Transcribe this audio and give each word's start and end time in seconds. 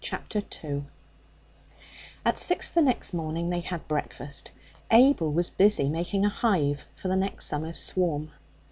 Chapter 0.03 0.41
2 0.41 0.83
At 2.25 2.39
six 2.39 2.71
the 2.71 2.81
next 2.81 3.13
morning 3.13 3.51
they 3.51 3.59
had 3.59 3.87
breakfast. 3.87 4.49
Abel 4.89 5.31
was 5.31 5.51
busy 5.51 5.89
making 5.89 6.25
a 6.25 6.29
hive 6.29 6.87
for 6.95 7.07
the 7.07 7.15
next 7.15 7.45
summer's 7.45 7.77
swarm. 7.77 8.31